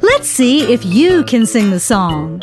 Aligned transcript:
Let's 0.00 0.28
see 0.28 0.72
if 0.72 0.84
you 0.84 1.24
can 1.24 1.46
sing 1.46 1.70
the 1.70 1.80
song. 1.80 2.42